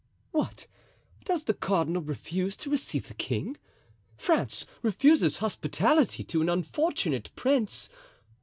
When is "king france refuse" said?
3.13-5.37